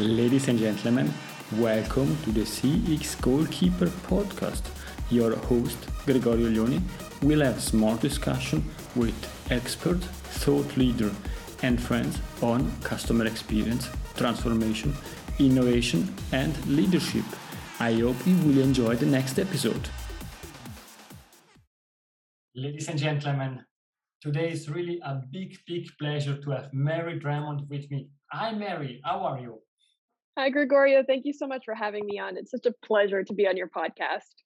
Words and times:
Ladies 0.00 0.46
and 0.46 0.60
gentlemen, 0.60 1.12
welcome 1.56 2.16
to 2.22 2.30
the 2.30 2.42
CX 2.42 3.20
Goalkeeper 3.20 3.86
podcast. 4.06 4.62
Your 5.10 5.34
host, 5.34 5.76
Gregorio 6.06 6.48
Leoni, 6.50 6.80
will 7.20 7.40
have 7.40 7.60
smart 7.60 8.00
discussion 8.00 8.62
with 8.94 9.12
expert, 9.50 9.98
thought 10.44 10.76
leader, 10.76 11.10
and 11.64 11.82
friends 11.82 12.20
on 12.42 12.70
customer 12.82 13.26
experience, 13.26 13.90
transformation, 14.14 14.94
innovation, 15.40 16.14
and 16.30 16.54
leadership. 16.66 17.24
I 17.80 17.94
hope 17.94 18.24
you 18.24 18.36
will 18.36 18.60
enjoy 18.60 18.94
the 18.94 19.06
next 19.06 19.36
episode. 19.40 19.88
Ladies 22.54 22.86
and 22.86 23.00
gentlemen, 23.00 23.64
today 24.22 24.52
is 24.52 24.68
really 24.68 25.00
a 25.04 25.16
big, 25.32 25.58
big 25.66 25.88
pleasure 25.98 26.36
to 26.40 26.50
have 26.52 26.72
Mary 26.72 27.18
Drummond 27.18 27.68
with 27.68 27.90
me. 27.90 28.10
Hi, 28.30 28.52
Mary. 28.52 29.00
How 29.04 29.24
are 29.24 29.40
you? 29.40 29.60
Hi, 30.38 30.50
Gregorio. 30.50 31.02
Thank 31.02 31.24
you 31.24 31.32
so 31.32 31.48
much 31.48 31.64
for 31.64 31.74
having 31.74 32.06
me 32.06 32.20
on. 32.20 32.36
It's 32.36 32.52
such 32.52 32.66
a 32.66 32.72
pleasure 32.86 33.24
to 33.24 33.34
be 33.34 33.48
on 33.48 33.56
your 33.56 33.66
podcast. 33.66 34.36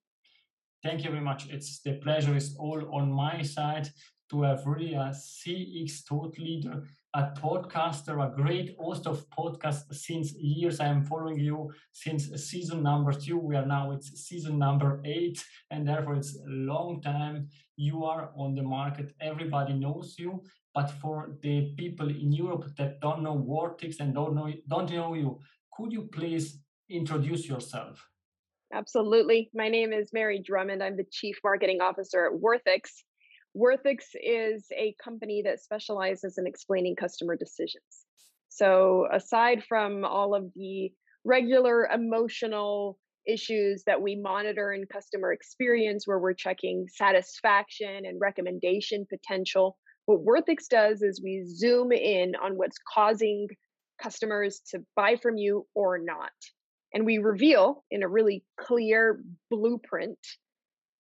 Thank 0.82 1.04
you 1.04 1.10
very 1.10 1.22
much. 1.22 1.50
It's 1.50 1.80
the 1.80 1.98
pleasure 1.98 2.34
is 2.34 2.56
all 2.58 2.82
on 2.94 3.12
my 3.12 3.42
side 3.42 3.90
to 4.30 4.40
have 4.40 4.64
really 4.64 4.94
a 4.94 5.12
CX 5.12 6.04
thought 6.08 6.38
leader, 6.38 6.88
a 7.12 7.24
podcaster, 7.36 8.26
a 8.26 8.34
great 8.34 8.74
host 8.80 9.06
of 9.06 9.28
podcasts 9.28 9.94
since 9.94 10.32
years. 10.32 10.80
I 10.80 10.86
am 10.86 11.04
following 11.04 11.38
you 11.38 11.70
since 11.92 12.24
season 12.42 12.82
number 12.82 13.12
two. 13.12 13.36
We 13.36 13.56
are 13.56 13.66
now 13.66 13.92
it's 13.92 14.18
season 14.26 14.58
number 14.58 15.02
eight, 15.04 15.44
and 15.70 15.86
therefore 15.86 16.14
it's 16.14 16.34
a 16.36 16.48
long 16.48 17.02
time. 17.02 17.48
You 17.76 18.04
are 18.04 18.30
on 18.34 18.54
the 18.54 18.62
market. 18.62 19.12
Everybody 19.20 19.74
knows 19.74 20.14
you. 20.18 20.42
But 20.74 20.90
for 20.90 21.36
the 21.42 21.74
people 21.76 22.08
in 22.08 22.32
Europe 22.32 22.74
that 22.78 22.98
don't 23.02 23.22
know 23.22 23.36
Worthix 23.36 24.00
and 24.00 24.14
don't 24.14 24.34
know 24.34 24.50
don't 24.68 24.90
know 24.90 25.12
you, 25.12 25.38
could 25.76 25.92
you 25.92 26.08
please 26.12 26.58
introduce 26.90 27.48
yourself? 27.48 28.06
Absolutely. 28.72 29.50
My 29.54 29.68
name 29.68 29.92
is 29.92 30.10
Mary 30.12 30.42
Drummond. 30.44 30.82
I'm 30.82 30.96
the 30.96 31.06
Chief 31.10 31.36
Marketing 31.44 31.80
Officer 31.80 32.26
at 32.26 32.40
Worthix. 32.40 32.90
Worthix 33.56 34.04
is 34.14 34.66
a 34.74 34.94
company 35.02 35.42
that 35.44 35.60
specializes 35.60 36.38
in 36.38 36.46
explaining 36.46 36.96
customer 36.96 37.36
decisions. 37.36 38.06
So, 38.48 39.08
aside 39.12 39.62
from 39.68 40.04
all 40.04 40.34
of 40.34 40.50
the 40.54 40.92
regular 41.24 41.86
emotional 41.86 42.98
issues 43.26 43.84
that 43.86 44.00
we 44.00 44.16
monitor 44.16 44.72
in 44.72 44.84
customer 44.90 45.32
experience, 45.32 46.06
where 46.06 46.18
we're 46.18 46.34
checking 46.34 46.86
satisfaction 46.88 48.04
and 48.04 48.20
recommendation 48.20 49.06
potential, 49.08 49.76
what 50.06 50.24
Worthix 50.24 50.66
does 50.68 51.02
is 51.02 51.20
we 51.22 51.44
zoom 51.46 51.92
in 51.92 52.34
on 52.42 52.56
what's 52.56 52.78
causing 52.92 53.48
customers 54.02 54.60
to 54.70 54.84
buy 54.96 55.16
from 55.16 55.36
you 55.36 55.66
or 55.74 55.98
not. 55.98 56.32
And 56.94 57.06
we 57.06 57.18
reveal 57.18 57.84
in 57.90 58.02
a 58.02 58.08
really 58.08 58.44
clear 58.60 59.22
blueprint 59.50 60.18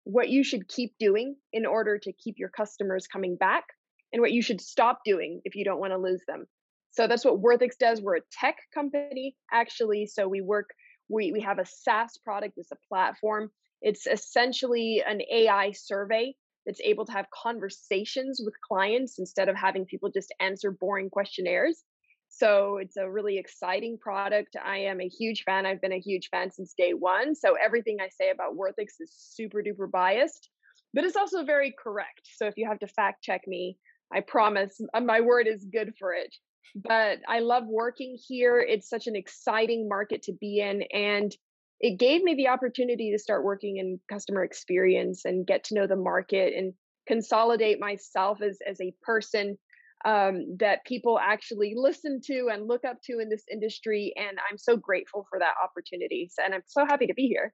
what 0.05 0.29
you 0.29 0.43
should 0.45 0.69
keep 0.69 0.95
doing 0.99 1.37
in 1.53 1.67
order 1.67 1.99
to 1.99 2.13
keep 2.13 2.37
your 2.39 2.49
customers 2.49 3.07
coming 3.07 3.37
back 3.37 3.65
and 4.13 4.21
what 4.21 4.33
you 4.33 4.43
should 4.43 4.61
stop 4.61 5.01
doing 5.05 5.41
if 5.45 5.55
you 5.55 5.65
don't 5.65 5.81
want 5.81 5.93
to 5.93 5.99
lose 5.99 6.23
them. 6.27 6.47
So 6.93 7.07
that's 7.07 7.25
what 7.25 7.41
Worthix 7.41 7.79
does. 7.79 8.01
We're 8.01 8.17
a 8.17 8.23
tech 8.33 8.57
company, 8.75 9.37
actually. 9.53 10.07
So 10.07 10.27
we 10.27 10.41
work, 10.41 10.71
we, 11.09 11.33
we 11.33 11.41
have 11.41 11.59
a 11.59 11.67
SaaS 11.67 12.19
product, 12.25 12.55
it's 12.57 12.73
a 12.73 12.89
platform. 12.89 13.51
It's 13.83 14.07
essentially 14.07 15.03
an 15.07 15.23
AI 15.33 15.73
survey 15.73 16.35
that's 16.67 16.81
able 16.83 17.07
to 17.07 17.13
have 17.13 17.27
conversations 17.31 18.41
with 18.45 18.55
clients 18.67 19.19
instead 19.19 19.49
of 19.49 19.57
having 19.57 19.87
people 19.87 20.11
just 20.11 20.35
answer 20.41 20.71
boring 20.71 21.09
questionnaires. 21.09 21.83
So 22.31 22.79
it's 22.79 22.97
a 22.97 23.11
really 23.11 23.39
exciting 23.39 23.99
product. 23.99 24.57
I 24.65 24.79
am 24.79 25.01
a 25.01 25.09
huge 25.09 25.43
fan. 25.43 25.67
I've 25.67 25.81
been 25.81 25.93
a 25.93 26.01
huge 26.01 26.29
fan 26.31 26.51
since 26.51 26.75
day 26.79 26.95
one. 26.95 27.35
So 27.35 27.57
everything 27.63 27.99
I 28.01 28.09
say 28.09 28.31
about 28.31 28.57
Worthix 28.57 28.95
is 29.01 29.13
super 29.13 29.63
duper 29.63 29.91
biased, 29.91 30.49
but 30.95 31.05
it's 31.05 31.17
also 31.17 31.45
very 31.45 31.75
correct. 31.83 32.29
So 32.37 32.47
if 32.47 32.55
you 32.57 32.69
have 32.69 32.79
to 32.79 32.87
fact 32.87 33.23
check 33.23 33.43
me, 33.47 33.77
I 34.13 34.21
promise 34.21 34.81
uh, 34.95 35.01
my 35.01 35.21
word 35.21 35.49
is 35.49 35.67
good 35.73 35.93
for 35.99 36.13
it. 36.13 36.35
But 36.77 37.19
I 37.29 37.41
love 37.41 37.65
working 37.67 38.17
here. 38.29 38.61
It's 38.61 38.89
such 38.89 39.09
an 39.09 39.17
exciting 39.17 39.89
market 39.89 40.23
to 40.23 40.33
be 40.33 40.61
in. 40.61 40.83
And 40.93 41.35
it 41.81 41.99
gave 41.99 42.23
me 42.23 42.35
the 42.35 42.49
opportunity 42.49 43.11
to 43.11 43.19
start 43.19 43.45
working 43.45 43.79
in 43.79 43.99
customer 44.09 44.45
experience 44.45 45.25
and 45.25 45.47
get 45.47 45.65
to 45.65 45.75
know 45.75 45.87
the 45.87 45.97
market 45.97 46.55
and 46.57 46.75
consolidate 47.09 47.81
myself 47.81 48.41
as, 48.41 48.59
as 48.69 48.81
a 48.81 48.95
person 49.03 49.59
um, 50.05 50.57
that 50.59 50.85
people 50.85 51.19
actually 51.19 51.75
listen 51.77 52.21
to 52.27 52.49
and 52.53 52.67
look 52.67 52.85
up 52.85 52.97
to 53.05 53.19
in 53.19 53.29
this 53.29 53.45
industry. 53.51 54.13
And 54.17 54.39
I'm 54.51 54.59
so 54.59 54.77
grateful 54.77 55.27
for 55.29 55.39
that 55.39 55.55
opportunity. 55.63 56.31
And 56.43 56.55
I'm 56.55 56.63
so 56.67 56.87
happy 56.87 57.07
to 57.07 57.15
be 57.15 57.27
here. 57.27 57.53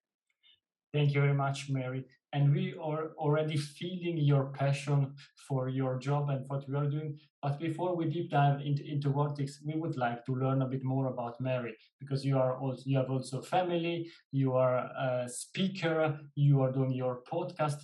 Thank 0.93 1.15
you 1.15 1.21
very 1.21 1.35
much, 1.35 1.69
Mary. 1.69 2.05
And 2.33 2.53
we 2.55 2.75
are 2.83 3.13
already 3.19 3.57
feeling 3.57 4.19
your 4.19 4.47
passion 4.53 5.15
for 5.49 5.69
your 5.69 5.99
job 5.99 6.29
and 6.29 6.45
what 6.49 6.69
we 6.69 6.77
are 6.77 6.87
doing. 6.87 7.19
But 7.43 7.59
before 7.59 7.97
we 7.97 8.07
deep 8.07 8.31
dive 8.31 8.61
into, 8.61 8.85
into 8.85 9.11
Worthix, 9.11 9.53
we 9.65 9.75
would 9.79 9.97
like 9.97 10.25
to 10.27 10.35
learn 10.35 10.63
a 10.63 10.67
bit 10.67 10.85
more 10.85 11.07
about 11.07 11.41
Mary 11.41 11.77
because 12.01 12.25
you 12.25 12.39
are 12.39 12.57
also 12.59 12.83
you 12.85 12.99
have 12.99 13.11
also 13.11 13.41
family, 13.41 14.11
you 14.33 14.55
are 14.55 14.77
a 14.77 15.29
speaker, 15.29 16.19
you 16.35 16.61
are 16.63 16.73
doing 16.73 16.93
your 16.93 17.23
podcast. 17.31 17.79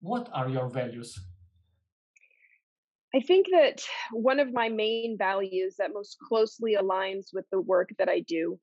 What 0.00 0.28
are 0.32 0.48
your 0.48 0.68
values? 0.68 1.18
I 3.14 3.20
think 3.20 3.46
that 3.52 3.80
one 4.10 4.40
of 4.40 4.52
my 4.52 4.68
main 4.68 5.16
values 5.16 5.76
that 5.78 5.94
most 5.94 6.16
closely 6.18 6.74
aligns 6.74 7.26
with 7.32 7.44
the 7.52 7.60
work 7.60 7.90
that 7.98 8.08
I 8.08 8.20
do 8.20 8.58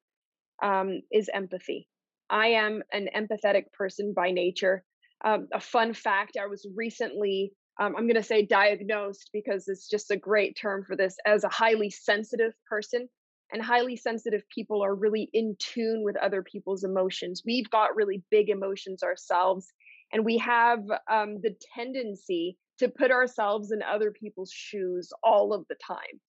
um, 0.61 1.01
is 1.11 1.29
empathy. 1.33 1.87
I 2.29 2.47
am 2.47 2.83
an 2.91 3.07
empathetic 3.15 3.71
person 3.71 4.13
by 4.13 4.31
nature. 4.31 4.83
Um, 5.23 5.47
a 5.53 5.61
fun 5.61 5.93
fact 5.93 6.37
I 6.41 6.47
was 6.47 6.67
recently, 6.75 7.53
um, 7.79 7.95
I'm 7.95 8.07
going 8.07 8.15
to 8.15 8.23
say 8.23 8.45
diagnosed 8.45 9.29
because 9.31 9.69
it's 9.69 9.87
just 9.87 10.11
a 10.11 10.17
great 10.17 10.57
term 10.59 10.83
for 10.85 10.97
this, 10.97 11.15
as 11.25 11.45
a 11.45 11.49
highly 11.49 11.89
sensitive 11.89 12.53
person. 12.69 13.07
And 13.53 13.61
highly 13.61 13.97
sensitive 13.97 14.43
people 14.53 14.81
are 14.81 14.95
really 14.95 15.29
in 15.33 15.57
tune 15.59 16.03
with 16.03 16.15
other 16.17 16.41
people's 16.41 16.85
emotions. 16.85 17.43
We've 17.45 17.69
got 17.69 17.95
really 17.95 18.23
big 18.31 18.49
emotions 18.49 19.03
ourselves, 19.03 19.67
and 20.13 20.23
we 20.23 20.37
have 20.37 20.79
um, 21.09 21.39
the 21.41 21.55
tendency 21.75 22.57
to 22.81 22.89
put 22.89 23.11
ourselves 23.11 23.71
in 23.71 23.81
other 23.81 24.11
people's 24.11 24.51
shoes 24.51 25.13
all 25.23 25.53
of 25.53 25.65
the 25.69 25.75
time. 25.75 26.19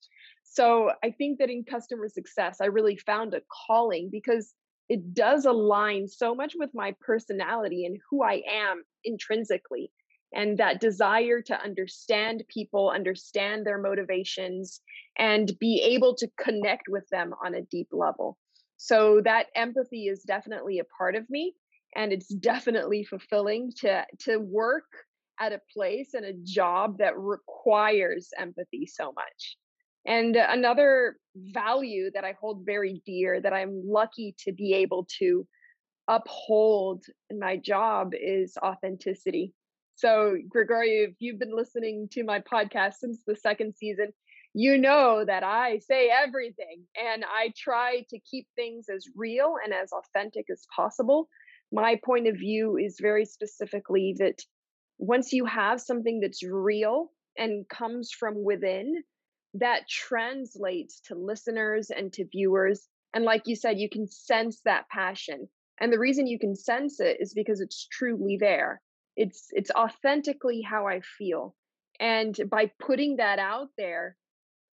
So 0.44 0.92
I 1.02 1.10
think 1.10 1.38
that 1.38 1.48
in 1.48 1.64
customer 1.64 2.08
success, 2.08 2.58
I 2.60 2.66
really 2.66 2.98
found 2.98 3.32
a 3.32 3.40
calling 3.66 4.10
because 4.12 4.52
it 4.90 5.14
does 5.14 5.46
align 5.46 6.08
so 6.08 6.34
much 6.34 6.52
with 6.54 6.68
my 6.74 6.94
personality 7.00 7.86
and 7.86 7.98
who 8.10 8.22
I 8.22 8.42
am 8.46 8.84
intrinsically. 9.02 9.90
And 10.34 10.58
that 10.58 10.78
desire 10.78 11.40
to 11.40 11.58
understand 11.58 12.44
people, 12.48 12.90
understand 12.90 13.64
their 13.64 13.78
motivations, 13.78 14.82
and 15.18 15.50
be 15.58 15.80
able 15.94 16.14
to 16.16 16.28
connect 16.38 16.86
with 16.88 17.08
them 17.10 17.32
on 17.42 17.54
a 17.54 17.62
deep 17.62 17.88
level. 17.90 18.36
So 18.76 19.22
that 19.24 19.46
empathy 19.54 20.08
is 20.08 20.22
definitely 20.22 20.80
a 20.80 20.84
part 20.98 21.16
of 21.16 21.28
me. 21.30 21.54
And 21.96 22.12
it's 22.12 22.28
definitely 22.28 23.04
fulfilling 23.04 23.72
to, 23.80 24.04
to 24.20 24.36
work 24.38 24.84
at 25.42 25.52
a 25.52 25.60
place 25.72 26.14
and 26.14 26.24
a 26.24 26.32
job 26.44 26.98
that 26.98 27.18
requires 27.18 28.30
empathy 28.38 28.86
so 28.86 29.12
much. 29.12 29.56
And 30.06 30.36
another 30.36 31.16
value 31.36 32.10
that 32.14 32.24
I 32.24 32.34
hold 32.40 32.64
very 32.64 33.02
dear 33.04 33.40
that 33.40 33.52
I'm 33.52 33.82
lucky 33.84 34.36
to 34.44 34.52
be 34.52 34.74
able 34.74 35.06
to 35.18 35.46
uphold 36.08 37.04
in 37.28 37.38
my 37.40 37.56
job 37.56 38.12
is 38.14 38.56
authenticity. 38.62 39.52
So, 39.96 40.36
Gregorio, 40.48 41.08
if 41.08 41.14
you've 41.18 41.38
been 41.38 41.54
listening 41.54 42.08
to 42.12 42.24
my 42.24 42.40
podcast 42.40 42.94
since 42.94 43.22
the 43.26 43.36
second 43.36 43.74
season, 43.76 44.12
you 44.54 44.78
know 44.78 45.24
that 45.24 45.42
I 45.42 45.78
say 45.78 46.08
everything 46.10 46.84
and 47.00 47.24
I 47.24 47.52
try 47.56 48.04
to 48.10 48.18
keep 48.18 48.46
things 48.54 48.86
as 48.94 49.06
real 49.16 49.56
and 49.62 49.72
as 49.72 49.92
authentic 49.92 50.46
as 50.50 50.66
possible. 50.74 51.28
My 51.70 51.98
point 52.04 52.26
of 52.26 52.36
view 52.36 52.76
is 52.76 52.98
very 53.00 53.24
specifically 53.24 54.14
that 54.18 54.42
once 55.02 55.32
you 55.32 55.44
have 55.44 55.80
something 55.80 56.20
that's 56.20 56.44
real 56.44 57.10
and 57.36 57.68
comes 57.68 58.12
from 58.12 58.44
within, 58.44 59.02
that 59.54 59.88
translates 59.88 61.00
to 61.00 61.16
listeners 61.16 61.90
and 61.90 62.12
to 62.12 62.24
viewers. 62.24 62.86
And 63.12 63.24
like 63.24 63.42
you 63.46 63.56
said, 63.56 63.80
you 63.80 63.88
can 63.88 64.06
sense 64.06 64.60
that 64.64 64.88
passion. 64.88 65.48
And 65.80 65.92
the 65.92 65.98
reason 65.98 66.28
you 66.28 66.38
can 66.38 66.54
sense 66.54 67.00
it 67.00 67.16
is 67.18 67.34
because 67.34 67.60
it's 67.60 67.88
truly 67.90 68.36
there. 68.38 68.80
It's 69.16 69.48
it's 69.50 69.72
authentically 69.72 70.62
how 70.62 70.86
I 70.86 71.00
feel. 71.18 71.56
And 71.98 72.38
by 72.48 72.70
putting 72.78 73.16
that 73.16 73.40
out 73.40 73.70
there 73.76 74.16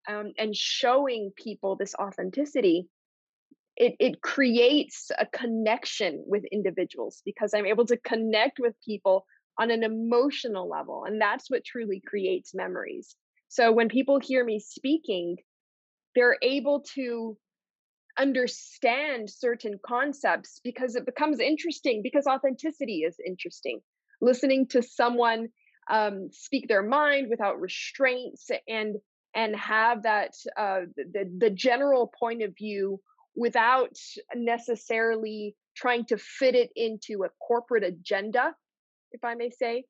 um, 0.09 0.33
and 0.39 0.55
showing 0.55 1.33
people 1.35 1.75
this 1.75 1.93
authenticity, 1.93 2.89
it, 3.77 3.93
it 3.99 4.21
creates 4.23 5.11
a 5.19 5.27
connection 5.27 6.23
with 6.25 6.43
individuals 6.51 7.21
because 7.23 7.53
I'm 7.53 7.67
able 7.67 7.85
to 7.85 7.97
connect 7.97 8.59
with 8.59 8.73
people 8.83 9.27
on 9.59 9.71
an 9.71 9.83
emotional 9.83 10.69
level. 10.69 11.05
And 11.05 11.19
that's 11.19 11.49
what 11.49 11.63
truly 11.65 12.01
creates 12.05 12.53
memories. 12.53 13.15
So 13.47 13.71
when 13.71 13.89
people 13.89 14.19
hear 14.19 14.43
me 14.43 14.59
speaking, 14.59 15.37
they're 16.15 16.37
able 16.41 16.83
to 16.95 17.37
understand 18.17 19.29
certain 19.29 19.79
concepts 19.85 20.59
because 20.63 20.95
it 20.95 21.05
becomes 21.05 21.39
interesting 21.39 22.01
because 22.01 22.25
authenticity 22.27 22.99
is 22.99 23.17
interesting 23.25 23.81
listening 24.21 24.67
to 24.67 24.81
someone 24.81 25.49
um, 25.89 26.29
speak 26.31 26.67
their 26.67 26.81
mind 26.81 27.27
without 27.29 27.59
restraints 27.59 28.49
and 28.67 28.95
and 29.35 29.55
have 29.55 30.03
that 30.03 30.31
uh, 30.57 30.81
the 30.95 31.29
the 31.37 31.49
general 31.49 32.11
point 32.19 32.41
of 32.41 32.55
view 32.57 32.99
without 33.35 33.95
necessarily 34.33 35.55
trying 35.75 36.05
to 36.05 36.17
fit 36.17 36.55
it 36.55 36.71
into 36.75 37.23
a 37.23 37.29
corporate 37.45 37.83
agenda 37.83 38.53
if 39.11 39.23
i 39.23 39.35
may 39.35 39.49
say 39.49 39.83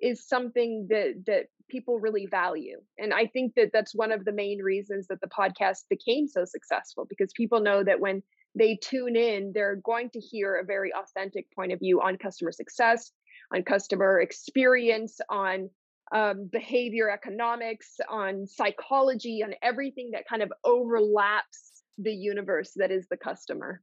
is 0.00 0.26
something 0.26 0.86
that 0.88 1.24
that 1.26 1.46
people 1.68 2.00
really 2.00 2.26
value. 2.26 2.80
And 2.98 3.14
i 3.14 3.26
think 3.26 3.54
that 3.54 3.70
that's 3.72 3.94
one 3.94 4.12
of 4.12 4.24
the 4.24 4.32
main 4.32 4.58
reasons 4.60 5.06
that 5.08 5.20
the 5.20 5.28
podcast 5.28 5.84
became 5.88 6.26
so 6.26 6.44
successful 6.44 7.06
because 7.08 7.32
people 7.32 7.60
know 7.60 7.84
that 7.84 8.00
when 8.00 8.22
they 8.54 8.76
tune 8.76 9.14
in 9.14 9.52
they're 9.54 9.76
going 9.76 10.10
to 10.10 10.20
hear 10.20 10.56
a 10.56 10.64
very 10.64 10.92
authentic 10.92 11.46
point 11.54 11.72
of 11.72 11.78
view 11.78 12.00
on 12.00 12.16
customer 12.16 12.50
success 12.50 13.12
on 13.54 13.62
customer 13.62 14.20
experience 14.20 15.20
on 15.28 15.70
um, 16.12 16.48
behavior 16.50 17.08
economics 17.08 18.00
on 18.08 18.48
psychology 18.48 19.44
on 19.44 19.54
everything 19.62 20.10
that 20.12 20.26
kind 20.28 20.42
of 20.42 20.52
overlaps 20.64 21.82
the 21.98 22.12
universe 22.12 22.72
that 22.74 22.90
is 22.90 23.06
the 23.08 23.16
customer 23.16 23.80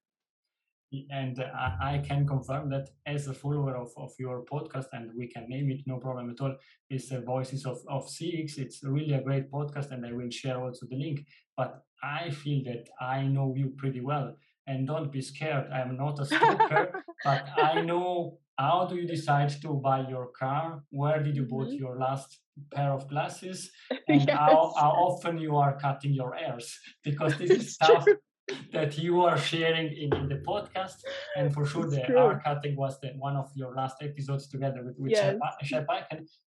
and 1.10 1.42
I, 1.42 1.96
I, 1.96 1.98
can 2.08 2.26
confirm 2.26 2.70
that 2.70 2.90
as 3.06 3.28
a 3.28 3.34
follower 3.34 3.76
of, 3.76 3.92
of 3.98 4.12
your 4.18 4.46
podcast 4.46 4.86
and 4.94 5.12
we 5.18 5.28
can 5.28 5.50
name 5.50 5.70
it 5.70 5.82
no 5.86 5.98
problem 5.98 6.30
at 6.30 6.40
all 6.40 6.56
is 6.90 7.12
uh, 7.12 7.20
voices 7.22 7.66
of, 7.66 7.80
of 7.90 8.08
cx 8.08 8.58
it's 8.58 8.84
really 8.84 9.14
a 9.14 9.22
great 9.22 9.52
podcast 9.52 9.92
and 9.92 10.06
i 10.06 10.14
will 10.14 10.30
share 10.30 10.62
also 10.62 10.86
the 10.90 10.96
link. 10.96 11.26
But 11.58 11.84
i 12.02 12.30
feel 12.30 12.64
that 12.66 12.88
i 13.02 13.24
know 13.24 13.54
you 13.56 13.74
pretty 13.78 14.02
well. 14.02 14.36
And 14.66 14.88
don't 14.88 15.12
be 15.12 15.22
scared 15.22 15.70
i'm 15.72 15.98
not 15.98 16.20
a 16.20 16.26
stalker 16.26 17.04
but 17.24 17.50
i 17.58 17.82
know 17.82 18.38
how 18.58 18.88
do 18.90 18.96
you 18.96 19.08
decide 19.08 19.50
to 19.62 19.74
buy 19.74 20.08
your 20.10 20.28
car? 20.28 20.84
Where 20.90 21.22
did 21.22 21.36
you 21.36 21.44
mm-hmm. 21.44 21.50
bought 21.56 21.72
your 21.74 21.98
last 22.00 22.40
pair 22.74 22.92
of 22.92 23.08
glasses? 23.08 23.72
And 24.08 24.22
yes. 24.22 24.38
how, 24.38 24.74
how 24.78 24.92
often 24.92 25.38
you 25.38 25.58
are 25.58 25.78
cutting 25.78 26.14
your 26.14 26.34
hairs? 26.34 26.80
Because 27.04 27.38
this 27.38 27.52
is 27.52 27.74
stuff 27.76 28.06
that 28.72 28.98
you 28.98 29.22
are 29.22 29.38
sharing 29.38 29.88
in, 29.88 30.16
in 30.16 30.30
the 30.30 30.42
podcast. 30.48 30.98
And 31.36 31.54
for 31.54 31.66
sure, 31.66 31.86
it's 31.86 31.96
the 31.96 32.04
true. 32.04 32.40
cutting 32.44 32.76
was 32.76 33.00
the, 33.02 33.10
one 33.18 33.36
of 33.36 33.50
your 33.56 33.74
last 33.74 33.98
episodes 34.02 34.48
together 34.48 34.84
with, 34.84 34.96
with 34.98 35.12
yes. 35.12 35.36
Shep 35.64 35.88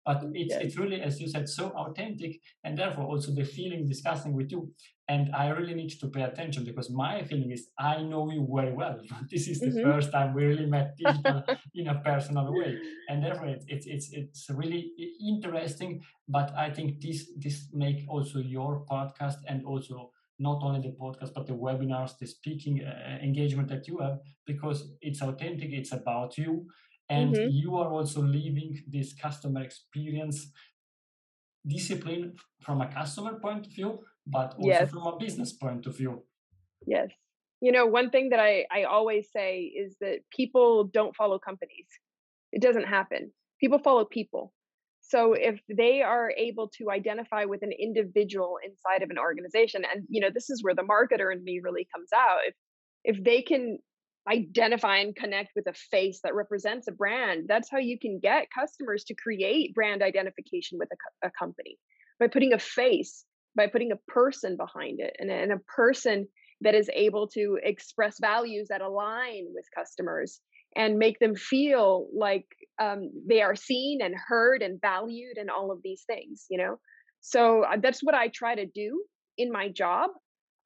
But 0.05 0.23
it's, 0.33 0.53
yes. 0.53 0.63
it's 0.63 0.77
really, 0.79 1.01
as 1.01 1.21
you 1.21 1.29
said, 1.29 1.49
so 1.49 1.71
authentic. 1.71 2.41
And 2.65 2.79
therefore, 2.79 3.05
also 3.05 3.33
the 3.33 3.45
feeling 3.45 3.87
discussing 3.87 4.33
with 4.33 4.51
you. 4.53 4.73
And 5.11 5.35
I 5.35 5.49
really 5.49 5.75
need 5.75 5.89
to 6.01 6.09
pay 6.09 6.23
attention 6.23 6.65
because 6.65 6.91
my 6.91 7.25
feeling 7.25 7.51
is 7.51 7.69
I 7.79 8.03
know 8.03 8.31
you 8.31 8.47
very 8.55 8.75
well. 8.75 9.01
this 9.31 9.49
is 9.49 9.61
the 9.61 9.69
mm-hmm. 9.69 9.91
first 9.91 10.13
time 10.13 10.35
we 10.35 10.45
really 10.45 10.67
met 10.67 10.97
digital 10.99 11.43
in 11.75 11.89
a 11.89 11.99
personal 12.01 12.53
way. 12.53 12.79
And 13.09 13.25
therefore, 13.25 13.49
it's, 13.49 13.65
it's, 13.69 13.87
it's, 13.87 14.11
it's 14.13 14.51
really 14.51 14.93
interesting. 15.27 16.03
But 16.29 16.53
I 16.57 16.71
think 16.71 17.01
this, 17.01 17.31
this 17.39 17.69
make 17.73 18.05
also 18.09 18.39
your 18.39 18.85
podcast 18.91 19.39
and 19.49 19.65
also 19.65 20.11
not 20.39 20.61
only 20.63 20.81
the 20.81 20.95
podcast 21.01 21.33
but 21.35 21.47
the 21.47 21.53
webinars 21.53 22.17
the 22.19 22.27
speaking 22.27 22.85
uh, 22.85 23.19
engagement 23.23 23.69
that 23.69 23.87
you 23.89 23.99
have 23.99 24.19
because 24.47 24.93
it's 25.01 25.23
authentic 25.23 25.71
it's 25.73 25.93
about 25.93 26.39
you. 26.39 26.67
And 27.11 27.35
mm-hmm. 27.35 27.49
you 27.51 27.77
are 27.77 27.91
also 27.91 28.21
living 28.21 28.77
this 28.87 29.15
customer 29.15 29.63
experience 29.63 30.53
discipline 31.67 32.35
from 32.61 32.81
a 32.81 32.89
customer 32.89 33.39
point 33.41 33.67
of 33.67 33.73
view 33.73 34.01
but 34.27 34.55
also 34.55 34.69
yes. 34.69 34.91
from 34.91 35.07
a 35.07 35.17
business 35.19 35.53
point 35.53 35.87
of 35.87 35.97
view. 35.97 36.23
Yes. 36.87 37.09
You 37.61 37.73
know 37.73 37.87
one 37.87 38.11
thing 38.11 38.31
that 38.31 38.41
i 38.41 38.65
i 38.71 38.85
always 38.85 39.29
say 39.33 39.63
is 39.63 39.97
that 40.01 40.19
people 40.35 40.85
don't 40.85 41.17
follow 41.17 41.39
companies. 41.39 41.89
It 42.53 42.63
doesn't 42.63 42.87
happen. 42.87 43.33
People 43.61 43.81
follow 43.81 44.05
people 44.05 44.53
so 45.09 45.33
if 45.33 45.59
they 45.69 46.03
are 46.03 46.33
able 46.37 46.69
to 46.69 46.91
identify 46.91 47.45
with 47.45 47.63
an 47.63 47.73
individual 47.73 48.59
inside 48.65 49.03
of 49.03 49.11
an 49.11 49.19
organization 49.19 49.83
and 49.93 50.05
you 50.09 50.21
know 50.21 50.29
this 50.33 50.51
is 50.51 50.63
where 50.63 50.75
the 50.75 50.83
marketer 50.83 51.33
in 51.33 51.43
me 51.43 51.61
really 51.63 51.87
comes 51.95 52.11
out 52.15 52.39
if 52.47 52.55
if 53.05 53.25
they 53.25 53.43
can 53.43 53.79
identify 54.29 54.99
and 54.99 55.17
connect 55.17 55.51
with 55.57 55.67
a 55.67 55.73
face 55.73 56.21
that 56.23 56.35
represents 56.35 56.87
a 56.89 56.93
brand 56.93 57.47
that's 57.49 57.71
how 57.71 57.79
you 57.79 57.99
can 57.99 58.19
get 58.19 58.49
customers 58.55 59.05
to 59.05 59.15
create 59.15 59.75
brand 59.75 60.03
identification 60.03 60.79
with 60.79 60.89
a, 60.93 61.27
a 61.27 61.31
company 61.39 61.79
by 62.21 62.27
putting 62.27 62.53
a 62.53 62.59
face 62.59 63.25
by 63.57 63.67
putting 63.67 63.93
a 63.93 64.13
person 64.13 64.57
behind 64.57 65.01
it 65.01 65.17
and, 65.19 65.31
and 65.31 65.53
a 65.53 65.59
person 65.59 66.29
that 66.61 66.75
is 66.75 66.91
able 66.93 67.29
to 67.29 67.59
express 67.63 68.19
values 68.21 68.69
that 68.69 68.81
align 68.81 69.47
with 69.55 69.65
customers 69.75 70.41
and 70.77 70.99
make 70.99 71.19
them 71.19 71.35
feel 71.35 72.09
like 72.15 72.47
um, 72.81 73.11
they 73.27 73.43
are 73.43 73.57
seen 73.57 74.01
and 74.03 74.15
heard 74.15 74.63
and 74.63 74.81
valued 74.81 75.37
and 75.37 75.51
all 75.51 75.73
of 75.73 75.81
these 75.83 76.05
things 76.07 76.47
you 76.51 76.59
know? 76.59 76.79
So 77.21 77.65
uh, 77.65 77.77
that's 77.83 78.03
what 78.03 78.15
i 78.15 78.29
try 78.29 78.55
to 78.55 78.67
do 78.67 79.03
in 79.37 79.51
my 79.51 79.69
job. 79.69 80.11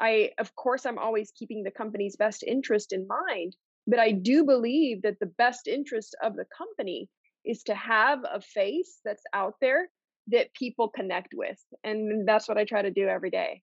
I 0.00 0.31
of 0.38 0.54
course 0.56 0.84
i'm 0.84 0.99
always 0.99 1.32
keeping 1.38 1.62
the 1.62 1.70
company's 1.70 2.16
best 2.16 2.43
interest 2.43 2.93
in 2.93 3.06
mind 3.06 3.54
but 3.87 3.99
i 3.99 4.10
do 4.10 4.44
believe 4.44 5.02
that 5.02 5.19
the 5.20 5.32
best 5.38 5.69
interest 5.69 6.16
of 6.22 6.34
the 6.34 6.46
company 6.56 7.08
is 7.44 7.62
to 7.64 7.75
have 7.75 8.20
a 8.25 8.40
face 8.40 9.00
that's 9.04 9.22
out 9.32 9.54
there 9.60 9.88
that 10.28 10.54
people 10.54 10.88
connect 10.88 11.34
with 11.34 11.58
and 11.84 12.26
that's 12.28 12.49
what 12.49 12.58
i 12.58 12.64
try 12.64 12.82
to 12.82 12.90
do 12.90 13.08
every 13.08 13.31
day 13.31 13.62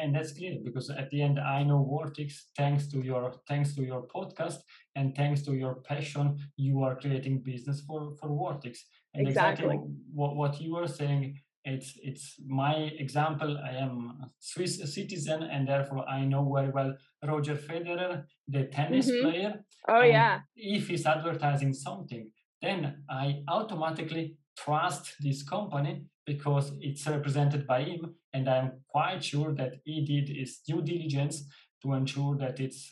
and 0.00 0.14
that's 0.14 0.32
clear 0.32 0.56
because 0.64 0.90
at 0.90 1.10
the 1.10 1.22
end 1.22 1.38
i 1.38 1.62
know 1.62 1.80
Worthix 1.94 2.32
thanks 2.56 2.88
to 2.88 2.98
your 3.00 3.32
thanks 3.48 3.74
to 3.76 3.82
your 3.82 4.02
podcast 4.14 4.58
and 4.96 5.14
thanks 5.14 5.42
to 5.42 5.52
your 5.54 5.74
passion 5.90 6.38
you 6.56 6.82
are 6.82 6.96
creating 6.96 7.42
business 7.42 7.80
for 7.86 8.14
for 8.18 8.28
Worthix. 8.28 8.78
And 9.14 9.26
exactly, 9.26 9.64
exactly. 9.64 9.90
what, 10.12 10.36
what 10.36 10.60
you 10.60 10.76
are 10.76 10.86
saying 10.86 11.40
it's 11.64 11.98
it's 12.02 12.40
my 12.46 12.74
example. 13.04 13.58
I 13.58 13.74
am 13.76 13.94
a 14.22 14.30
swiss 14.38 14.74
citizen 14.94 15.42
and 15.42 15.68
therefore 15.68 16.08
i 16.08 16.24
know 16.24 16.42
very 16.54 16.70
well 16.70 16.96
roger 17.26 17.56
federer 17.56 18.24
the 18.46 18.64
tennis 18.64 19.10
mm-hmm. 19.10 19.28
player. 19.28 19.64
Oh 19.88 20.02
yeah. 20.02 20.40
if 20.56 20.88
he's 20.88 21.06
advertising 21.06 21.72
something 21.72 22.30
then 22.62 23.02
i 23.10 23.42
automatically 23.48 24.36
trust 24.56 25.14
this 25.20 25.42
company 25.42 26.04
because 26.32 26.66
it's 26.80 27.06
represented 27.16 27.66
by 27.66 27.80
him 27.90 28.00
and 28.34 28.44
i'm 28.54 28.70
quite 28.94 29.22
sure 29.30 29.50
that 29.60 29.72
he 29.84 29.96
did 30.12 30.26
his 30.40 30.58
due 30.68 30.82
diligence 30.82 31.36
to 31.82 31.94
ensure 32.00 32.36
that 32.36 32.60
it's 32.60 32.82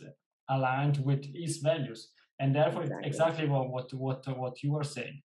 aligned 0.56 0.98
with 1.08 1.22
his 1.34 1.58
values 1.58 2.02
and 2.40 2.54
therefore 2.54 2.82
exactly. 2.82 3.08
it's 3.08 3.16
exactly 3.16 3.46
what 3.48 3.70
what 3.74 3.88
what, 3.94 4.38
what 4.42 4.62
you 4.62 4.76
are 4.80 4.88
saying 4.96 5.16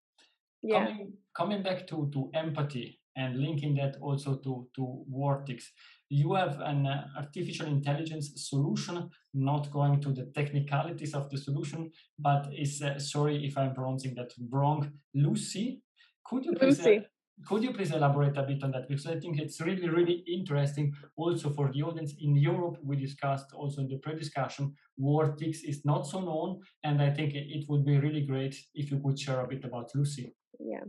yeah. 0.61 0.85
coming 0.85 1.13
coming 1.39 1.61
back 1.67 1.87
to 1.87 1.97
to 2.13 2.29
empathy 2.43 2.87
and 3.15 3.39
linking 3.45 3.73
that 3.75 3.93
also 4.01 4.35
to 4.45 4.67
to 4.75 4.83
Worthix 5.11 5.61
you 6.09 6.33
have 6.33 6.59
an 6.59 6.85
uh, 6.85 7.07
artificial 7.17 7.67
intelligence 7.67 8.27
solution 8.49 9.09
not 9.33 9.71
going 9.71 10.01
to 10.01 10.09
the 10.11 10.25
technicalities 10.39 11.13
of 11.13 11.29
the 11.29 11.37
solution 11.37 11.91
but 12.19 12.49
is 12.53 12.81
uh, 12.81 12.99
sorry 12.99 13.45
if 13.47 13.57
i'm 13.57 13.73
pronouncing 13.73 14.13
that 14.15 14.31
wrong 14.49 14.91
lucy 15.13 15.81
could 16.25 16.45
you 16.45 16.53
please 16.53 16.79
uh, 16.85 16.99
could 17.47 17.63
you 17.63 17.73
please 17.73 17.91
elaborate 17.91 18.37
a 18.37 18.43
bit 18.43 18.63
on 18.63 18.71
that? 18.71 18.87
Because 18.87 19.07
I 19.07 19.19
think 19.19 19.39
it's 19.39 19.59
really, 19.61 19.89
really 19.89 20.23
interesting 20.27 20.93
also 21.15 21.49
for 21.49 21.71
the 21.71 21.81
audience. 21.83 22.13
In 22.19 22.35
Europe, 22.35 22.77
we 22.83 22.95
discussed 22.95 23.53
also 23.53 23.81
in 23.81 23.87
the 23.87 23.97
pre-discussion, 23.97 24.73
Worthix 24.99 25.57
is 25.63 25.83
not 25.85 26.07
so 26.07 26.21
known. 26.21 26.59
And 26.83 27.01
I 27.01 27.09
think 27.09 27.33
it 27.33 27.65
would 27.69 27.85
be 27.85 27.97
really 27.97 28.21
great 28.21 28.55
if 28.73 28.91
you 28.91 28.99
could 29.03 29.19
share 29.19 29.41
a 29.41 29.47
bit 29.47 29.63
about 29.65 29.91
Lucy. 29.95 30.35
Yeah. 30.59 30.83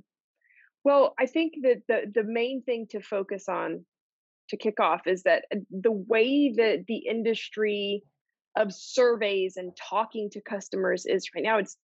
Well, 0.85 1.15
I 1.19 1.27
think 1.27 1.55
that 1.63 1.83
the, 1.89 2.13
the 2.13 2.25
main 2.25 2.63
thing 2.63 2.87
to 2.91 3.01
focus 3.01 3.49
on 3.49 3.85
to 4.49 4.57
kick 4.57 4.81
off 4.81 5.07
is 5.07 5.23
that 5.23 5.45
uh, 5.55 5.59
the 5.71 5.93
way 5.93 6.53
that 6.57 6.85
the 6.89 6.99
industry 7.09 8.03
of 8.57 8.73
surveys 8.73 9.57
and 9.57 9.73
talking 9.77 10.29
to 10.31 10.41
customers 10.41 11.07
is 11.07 11.31
right 11.35 11.45
now, 11.45 11.59
it's 11.59 11.77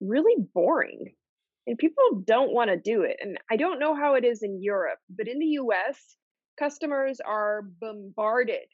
really 0.00 0.36
boring 0.54 1.14
and 1.66 1.78
people 1.78 2.22
don't 2.26 2.52
want 2.52 2.70
to 2.70 2.76
do 2.76 3.02
it. 3.02 3.16
And 3.20 3.38
I 3.50 3.56
don't 3.56 3.78
know 3.78 3.94
how 3.94 4.14
it 4.14 4.24
is 4.24 4.42
in 4.42 4.62
Europe, 4.62 4.98
but 5.16 5.28
in 5.28 5.38
the 5.38 5.58
US, 5.62 6.16
customers 6.58 7.20
are 7.24 7.62
bombarded 7.80 8.66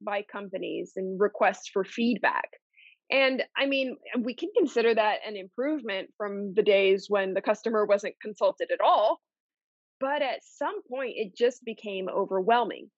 by 0.00 0.22
companies 0.30 0.92
and 0.96 1.18
requests 1.20 1.68
for 1.72 1.84
feedback. 1.84 2.48
And 3.10 3.42
I 3.56 3.66
mean, 3.66 3.96
we 4.20 4.34
can 4.34 4.50
consider 4.56 4.94
that 4.94 5.18
an 5.26 5.36
improvement 5.36 6.10
from 6.16 6.54
the 6.54 6.62
days 6.62 7.06
when 7.08 7.34
the 7.34 7.42
customer 7.42 7.86
wasn't 7.86 8.14
consulted 8.20 8.70
at 8.72 8.80
all. 8.80 9.20
But 10.00 10.22
at 10.22 10.40
some 10.42 10.82
point, 10.90 11.14
it 11.16 11.36
just 11.36 11.64
became 11.64 12.08
overwhelming. 12.08 12.90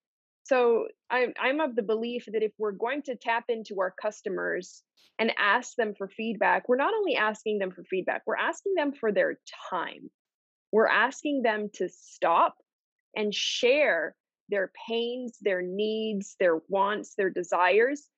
So 0.49 0.87
I'm, 1.11 1.35
I'm 1.39 1.61
of 1.61 1.77
the 1.77 1.83
belief 1.83 2.25
that 2.33 2.43
if 2.43 2.53
we're 2.59 2.73
going 2.73 3.03
to 3.03 3.17
tap 3.17 3.45
into 3.51 3.81
our 3.81 3.95
customers 4.01 4.83
and 5.19 5.31
ask 5.39 5.75
them 5.77 5.93
for 5.97 6.09
feedback, 6.09 6.69
we're 6.69 6.77
not 6.77 6.95
only 6.95 7.17
asking 7.17 7.59
them 7.59 7.71
for 7.71 7.85
feedback, 7.85 8.23
we're 8.27 8.37
asking 8.37 8.73
them 8.75 8.93
for 8.99 9.13
their 9.13 9.39
time. 9.71 10.09
We're 10.73 10.89
asking 10.89 11.43
them 11.43 11.69
to 11.75 11.91
stop 11.91 12.57
and 13.15 13.35
share 13.35 14.17
their 14.49 14.73
pains, 14.89 15.37
their 15.43 15.61
needs, 15.61 16.35
their 16.41 16.61
wants, 16.69 17.15
their 17.15 17.29
desires, 17.29 18.09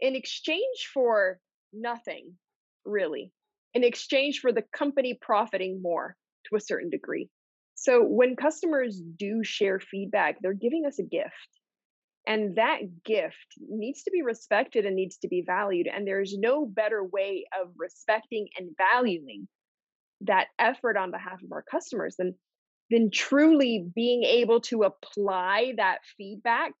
in 0.00 0.14
exchange 0.14 0.90
for 0.94 1.40
nothing, 1.72 2.34
really, 2.84 3.32
in 3.74 3.82
exchange 3.82 4.38
for 4.38 4.52
the 4.52 4.62
company 4.72 5.18
profiting 5.20 5.82
more 5.82 6.14
to 6.48 6.56
a 6.56 6.60
certain 6.60 6.88
degree. 6.88 7.28
So 7.74 8.04
when 8.04 8.36
customers 8.36 9.00
do 9.18 9.42
share 9.42 9.80
feedback, 9.80 10.36
they're 10.40 10.52
giving 10.52 10.84
us 10.86 11.00
a 11.00 11.02
gift. 11.02 11.59
And 12.26 12.56
that 12.56 12.80
gift 13.04 13.56
needs 13.58 14.02
to 14.04 14.10
be 14.10 14.22
respected 14.22 14.84
and 14.86 14.94
needs 14.94 15.16
to 15.18 15.28
be 15.28 15.42
valued. 15.44 15.86
And 15.86 16.06
there's 16.06 16.36
no 16.36 16.66
better 16.66 17.02
way 17.02 17.46
of 17.60 17.72
respecting 17.76 18.48
and 18.58 18.70
valuing 18.76 19.48
that 20.22 20.48
effort 20.58 20.96
on 20.96 21.10
behalf 21.10 21.42
of 21.42 21.50
our 21.52 21.62
customers 21.62 22.16
than, 22.18 22.34
than 22.90 23.10
truly 23.10 23.86
being 23.94 24.22
able 24.24 24.60
to 24.60 24.82
apply 24.82 25.72
that 25.76 26.00
feedback 26.16 26.72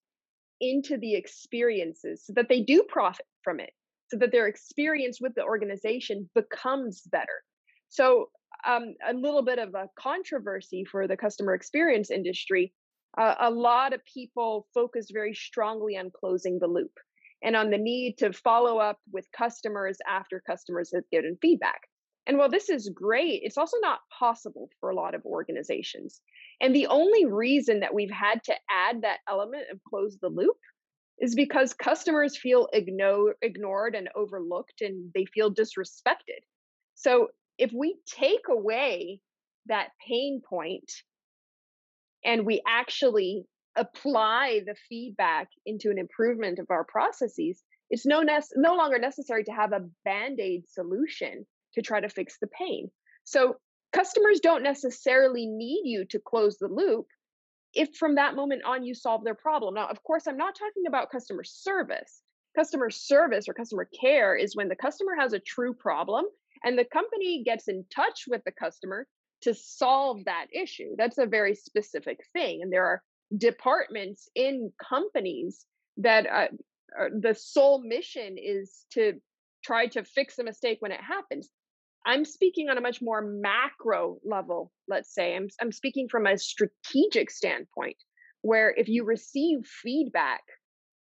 into 0.60 0.98
the 0.98 1.14
experiences 1.14 2.22
so 2.26 2.34
that 2.34 2.48
they 2.48 2.60
do 2.60 2.84
profit 2.88 3.26
from 3.42 3.60
it, 3.60 3.70
so 4.08 4.18
that 4.18 4.32
their 4.32 4.46
experience 4.46 5.18
with 5.20 5.34
the 5.34 5.42
organization 5.42 6.28
becomes 6.34 7.02
better. 7.10 7.42
So, 7.88 8.28
um, 8.66 8.94
a 9.08 9.14
little 9.14 9.42
bit 9.42 9.58
of 9.58 9.74
a 9.74 9.88
controversy 9.98 10.84
for 10.84 11.08
the 11.08 11.16
customer 11.16 11.54
experience 11.54 12.10
industry. 12.10 12.74
A 13.18 13.50
lot 13.50 13.92
of 13.92 14.04
people 14.04 14.66
focus 14.72 15.08
very 15.12 15.34
strongly 15.34 15.96
on 15.96 16.10
closing 16.10 16.58
the 16.58 16.68
loop 16.68 16.92
and 17.42 17.56
on 17.56 17.70
the 17.70 17.78
need 17.78 18.18
to 18.18 18.32
follow 18.32 18.78
up 18.78 18.98
with 19.12 19.26
customers 19.36 19.98
after 20.08 20.42
customers 20.46 20.92
have 20.94 21.08
given 21.10 21.36
feedback. 21.42 21.80
And 22.26 22.38
while 22.38 22.50
this 22.50 22.68
is 22.68 22.90
great, 22.94 23.40
it's 23.42 23.58
also 23.58 23.78
not 23.80 24.00
possible 24.16 24.68
for 24.78 24.90
a 24.90 24.94
lot 24.94 25.14
of 25.14 25.24
organizations. 25.24 26.20
And 26.60 26.74
the 26.74 26.86
only 26.86 27.24
reason 27.24 27.80
that 27.80 27.94
we've 27.94 28.10
had 28.10 28.44
to 28.44 28.54
add 28.70 29.02
that 29.02 29.20
element 29.28 29.64
of 29.72 29.82
close 29.82 30.18
the 30.20 30.28
loop 30.28 30.58
is 31.18 31.34
because 31.34 31.74
customers 31.74 32.36
feel 32.36 32.68
igno- 32.74 33.32
ignored 33.42 33.94
and 33.94 34.08
overlooked 34.14 34.80
and 34.80 35.10
they 35.14 35.24
feel 35.24 35.52
disrespected. 35.52 36.40
So 36.94 37.28
if 37.58 37.72
we 37.72 37.96
take 38.06 38.48
away 38.48 39.20
that 39.66 39.88
pain 40.06 40.40
point 40.48 40.90
and 42.24 42.46
we 42.46 42.62
actually 42.66 43.44
apply 43.76 44.60
the 44.66 44.74
feedback 44.88 45.48
into 45.66 45.90
an 45.90 45.98
improvement 45.98 46.58
of 46.58 46.66
our 46.70 46.84
processes, 46.84 47.62
it's 47.88 48.06
no, 48.06 48.22
nece- 48.22 48.56
no 48.56 48.74
longer 48.74 48.98
necessary 48.98 49.44
to 49.44 49.52
have 49.52 49.72
a 49.72 49.86
band 50.04 50.40
aid 50.40 50.68
solution 50.68 51.46
to 51.74 51.82
try 51.82 52.00
to 52.00 52.08
fix 52.08 52.36
the 52.40 52.48
pain. 52.48 52.90
So 53.24 53.56
customers 53.92 54.40
don't 54.40 54.62
necessarily 54.62 55.46
need 55.46 55.82
you 55.84 56.04
to 56.06 56.18
close 56.18 56.58
the 56.58 56.68
loop 56.68 57.06
if 57.74 57.94
from 57.96 58.16
that 58.16 58.34
moment 58.34 58.62
on 58.64 58.84
you 58.84 58.94
solve 58.94 59.24
their 59.24 59.34
problem. 59.34 59.74
Now, 59.74 59.88
of 59.88 60.02
course, 60.02 60.26
I'm 60.26 60.36
not 60.36 60.54
talking 60.56 60.84
about 60.88 61.10
customer 61.10 61.44
service. 61.44 62.22
Customer 62.56 62.90
service 62.90 63.48
or 63.48 63.54
customer 63.54 63.88
care 64.00 64.34
is 64.34 64.56
when 64.56 64.68
the 64.68 64.76
customer 64.76 65.12
has 65.18 65.32
a 65.32 65.38
true 65.38 65.72
problem 65.72 66.24
and 66.64 66.76
the 66.76 66.84
company 66.84 67.42
gets 67.44 67.68
in 67.68 67.84
touch 67.94 68.24
with 68.26 68.42
the 68.44 68.52
customer 68.52 69.06
to 69.42 69.54
solve 69.54 70.24
that 70.24 70.46
issue. 70.52 70.94
That's 70.96 71.18
a 71.18 71.26
very 71.26 71.54
specific 71.54 72.18
thing. 72.32 72.60
And 72.62 72.72
there 72.72 72.84
are 72.84 73.02
departments 73.36 74.28
in 74.34 74.72
companies 74.82 75.64
that 75.98 76.26
uh, 76.26 76.46
the 77.18 77.34
sole 77.34 77.82
mission 77.82 78.36
is 78.38 78.84
to 78.92 79.14
try 79.64 79.86
to 79.86 80.04
fix 80.04 80.38
a 80.38 80.44
mistake 80.44 80.78
when 80.80 80.92
it 80.92 81.00
happens. 81.00 81.48
I'm 82.06 82.24
speaking 82.24 82.70
on 82.70 82.78
a 82.78 82.80
much 82.80 83.02
more 83.02 83.20
macro 83.20 84.18
level, 84.24 84.72
let's 84.88 85.14
say. 85.14 85.36
I'm, 85.36 85.48
I'm 85.60 85.72
speaking 85.72 86.08
from 86.08 86.26
a 86.26 86.38
strategic 86.38 87.30
standpoint, 87.30 87.96
where 88.40 88.74
if 88.74 88.88
you 88.88 89.04
receive 89.04 89.66
feedback, 89.66 90.40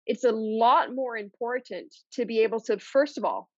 it's 0.06 0.26
a 0.26 0.32
lot 0.32 0.94
more 0.94 1.16
important 1.16 1.94
to 2.14 2.26
be 2.26 2.40
able 2.40 2.60
to, 2.62 2.80
first 2.80 3.18
of 3.18 3.24
all, 3.24 3.50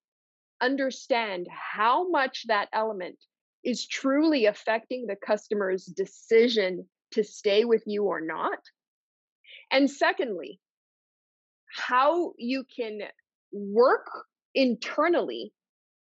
understand 0.62 1.48
how 1.50 2.10
much 2.10 2.46
that 2.48 2.70
element 2.72 3.18
is 3.64 3.88
truly 3.88 4.46
affecting 4.46 5.06
the 5.06 5.16
customer's 5.16 5.86
decision 5.86 6.88
to 7.12 7.24
stay 7.24 7.66
with 7.66 7.84
you 7.86 8.06
or 8.06 8.22
not. 8.22 8.60
And 9.72 9.90
secondly, 9.90 10.60
how 11.74 12.34
you 12.38 12.64
can 12.76 13.00
work 13.52 14.08
internally 14.56 15.54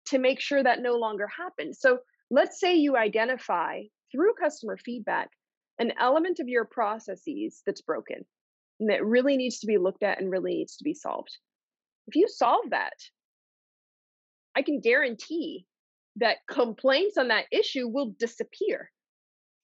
to 0.08 0.17
make 0.17 0.39
sure 0.39 0.63
that 0.63 0.81
no 0.81 0.96
longer 0.96 1.27
happens. 1.27 1.79
So 1.79 2.00
let's 2.29 2.60
say 2.60 2.75
you 2.75 2.98
identify 2.98 3.84
through 4.12 4.34
customer 4.41 4.77
feedback 4.77 5.29
an 5.79 5.93
element 6.00 6.39
of 6.39 6.48
your 6.48 6.65
processes 6.65 7.62
that's 7.65 7.81
broken 7.81 8.25
and 8.79 8.89
that 8.89 9.05
really 9.05 9.38
needs 9.38 9.60
to 9.60 9.67
be 9.67 9.77
looked 9.77 10.03
at 10.03 10.20
and 10.20 10.31
really 10.31 10.55
needs 10.55 10.77
to 10.77 10.84
be 10.84 10.93
solved. 10.93 11.38
If 12.08 12.15
you 12.15 12.27
solve 12.27 12.72
that, 12.72 12.93
I 14.55 14.63
can 14.63 14.79
guarantee 14.79 15.65
that 16.18 16.38
complaints 16.50 17.18
on 17.18 17.30
that 17.30 17.46
issue 17.51 17.88
will 17.88 18.13
disappear. 18.20 18.91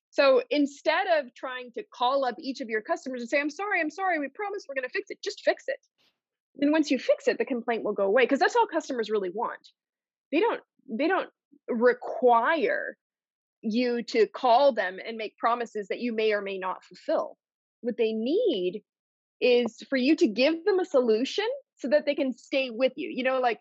So 0.10 0.42
instead 0.50 1.06
of 1.20 1.34
trying 1.36 1.72
to 1.74 1.84
call 1.94 2.26
up 2.26 2.36
each 2.40 2.62
of 2.62 2.70
your 2.70 2.82
customers 2.82 3.22
and 3.22 3.30
say, 3.30 3.40
I'm 3.40 3.50
sorry, 3.50 3.82
I'm 3.82 3.90
sorry, 3.90 4.20
we 4.20 4.30
promise 4.30 4.66
we're 4.68 4.76
going 4.76 4.88
to 4.88 4.94
fix 4.94 5.10
it, 5.10 5.22
just 5.24 5.42
fix 5.44 5.66
it. 5.68 5.80
And 6.60 6.72
once 6.72 6.90
you 6.90 6.98
fix 6.98 7.28
it, 7.28 7.38
the 7.38 7.46
complaint 7.46 7.84
will 7.84 7.94
go 7.94 8.06
away 8.06 8.24
because 8.24 8.40
that's 8.40 8.56
all 8.56 8.66
customers 8.66 9.12
really 9.12 9.30
want 9.30 9.60
they 10.32 10.40
don't 10.40 10.62
they 10.90 11.08
don't 11.08 11.30
require 11.68 12.98
you 13.62 14.04
to 14.04 14.28
call 14.28 14.72
them 14.72 15.00
and 15.06 15.18
make 15.18 15.38
promises 15.38 15.88
that 15.88 16.00
you 16.00 16.14
may 16.14 16.32
or 16.32 16.42
may 16.42 16.58
not 16.58 16.84
fulfill. 16.84 17.38
What 17.82 17.98
they 17.98 18.14
need 18.14 18.84
is 19.42 19.78
for 19.90 19.98
you 19.98 20.16
to 20.16 20.28
give 20.28 20.64
them 20.64 20.80
a 20.80 20.86
solution 20.86 21.48
so 21.76 21.90
that 21.90 22.06
they 22.06 22.16
can 22.16 22.38
stay 22.38 22.70
with 22.70 22.94
you. 22.96 23.10
You 23.10 23.24
know, 23.24 23.40
like 23.40 23.60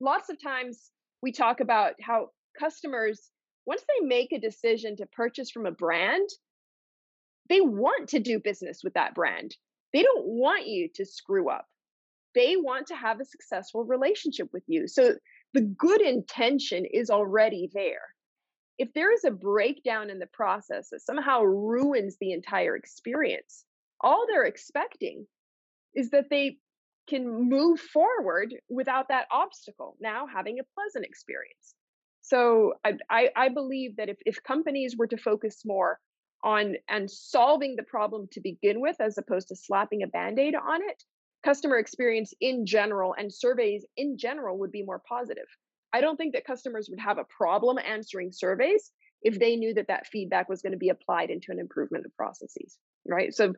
lots 0.00 0.28
of 0.30 0.42
times 0.42 0.90
we 1.24 1.32
talk 1.32 1.60
about 1.60 1.94
how 2.02 2.28
customers, 2.60 3.30
once 3.64 3.82
they 3.88 4.06
make 4.06 4.30
a 4.32 4.38
decision 4.38 4.94
to 4.94 5.06
purchase 5.06 5.50
from 5.50 5.64
a 5.64 5.72
brand, 5.72 6.28
they 7.48 7.62
want 7.62 8.10
to 8.10 8.18
do 8.18 8.38
business 8.38 8.80
with 8.84 8.92
that 8.92 9.14
brand. 9.14 9.56
They 9.94 10.02
don't 10.02 10.26
want 10.26 10.66
you 10.66 10.90
to 10.96 11.06
screw 11.06 11.48
up. 11.48 11.66
They 12.34 12.56
want 12.56 12.88
to 12.88 12.94
have 12.94 13.20
a 13.20 13.24
successful 13.24 13.84
relationship 13.84 14.50
with 14.52 14.64
you. 14.66 14.86
So 14.86 15.14
the 15.54 15.62
good 15.62 16.02
intention 16.02 16.84
is 16.84 17.08
already 17.08 17.70
there. 17.72 18.02
If 18.76 18.92
there 18.92 19.10
is 19.10 19.24
a 19.24 19.30
breakdown 19.30 20.10
in 20.10 20.18
the 20.18 20.26
process 20.26 20.90
that 20.90 21.00
somehow 21.00 21.40
ruins 21.40 22.16
the 22.20 22.32
entire 22.32 22.76
experience, 22.76 23.64
all 23.98 24.26
they're 24.28 24.44
expecting 24.44 25.26
is 25.94 26.10
that 26.10 26.28
they 26.28 26.58
can 27.08 27.48
move 27.48 27.80
forward 27.80 28.54
without 28.68 29.08
that 29.08 29.26
obstacle, 29.30 29.96
now 30.00 30.26
having 30.26 30.58
a 30.58 30.64
pleasant 30.74 31.04
experience. 31.04 31.74
So 32.22 32.74
I, 32.84 32.94
I, 33.10 33.28
I 33.36 33.48
believe 33.50 33.96
that 33.96 34.08
if, 34.08 34.16
if 34.24 34.42
companies 34.42 34.96
were 34.96 35.06
to 35.08 35.16
focus 35.16 35.62
more 35.64 35.98
on 36.42 36.74
and 36.88 37.10
solving 37.10 37.76
the 37.76 37.82
problem 37.82 38.28
to 38.32 38.40
begin 38.40 38.80
with, 38.80 38.96
as 39.00 39.18
opposed 39.18 39.48
to 39.48 39.56
slapping 39.56 40.02
a 40.02 40.06
band-aid 40.06 40.54
on 40.54 40.80
it, 40.82 41.02
customer 41.44 41.76
experience 41.76 42.32
in 42.40 42.64
general 42.64 43.14
and 43.18 43.32
surveys 43.32 43.84
in 43.96 44.16
general 44.16 44.58
would 44.58 44.72
be 44.72 44.82
more 44.82 45.02
positive. 45.06 45.44
I 45.92 46.00
don't 46.00 46.16
think 46.16 46.34
that 46.34 46.46
customers 46.46 46.88
would 46.90 47.00
have 47.00 47.18
a 47.18 47.24
problem 47.24 47.78
answering 47.78 48.30
surveys 48.32 48.90
if 49.22 49.38
they 49.38 49.56
knew 49.56 49.74
that 49.74 49.88
that 49.88 50.06
feedback 50.06 50.48
was 50.48 50.62
going 50.62 50.72
to 50.72 50.78
be 50.78 50.88
applied 50.88 51.30
into 51.30 51.50
an 51.50 51.58
improvement 51.58 52.04
of 52.06 52.16
processes, 52.16 52.78
right? 53.06 53.32
So 53.34 53.54